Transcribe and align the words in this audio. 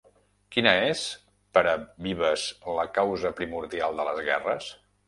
Quina 0.55 0.71
és 0.85 1.03
per 1.57 1.63
a 1.73 1.75
Vives 2.09 2.49
la 2.79 2.89
causa 2.99 3.37
primordial 3.43 3.99
de 4.03 4.11
les 4.11 4.29
guerres? 4.33 4.77